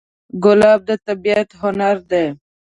ګلاب 0.43 0.79
د 0.87 0.89
طبیعت 1.07 1.49
هنر 1.61 1.97
دی. 2.11 2.25